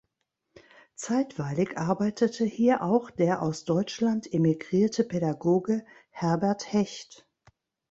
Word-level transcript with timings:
Zeitweilig 0.95 1.77
arbeitete 1.77 2.43
hier 2.43 2.81
auch 2.81 3.11
der 3.11 3.43
aus 3.43 3.65
Deutschland 3.65 4.33
emigrierte 4.33 5.03
Pädagoge 5.03 5.85
Herbert 6.09 6.73
Hecht. 6.73 7.27